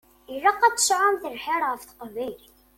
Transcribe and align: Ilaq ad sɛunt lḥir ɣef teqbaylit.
Ilaq 0.33 0.59
ad 0.67 0.77
sɛunt 0.79 1.29
lḥir 1.35 1.61
ɣef 1.69 1.81
teqbaylit. 1.83 2.45